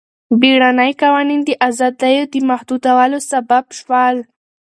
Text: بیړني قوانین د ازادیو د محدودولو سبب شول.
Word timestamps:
بیړني 0.39 0.91
قوانین 1.01 1.41
د 1.45 1.49
ازادیو 1.67 2.23
د 2.33 2.35
محدودولو 2.49 3.17
سبب 3.31 3.65
شول. 3.79 4.15